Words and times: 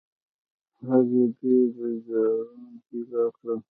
هغې 0.87 1.23
ډېر 1.39 1.63
رویباران 1.77 2.71
پیدا 2.87 3.23
کړل 3.35 3.59